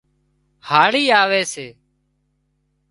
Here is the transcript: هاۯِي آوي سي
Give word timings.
هاۯِي 0.67 1.03
آوي 1.21 1.41
سي 1.51 1.67